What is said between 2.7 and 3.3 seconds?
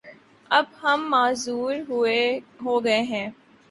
گئے ہیں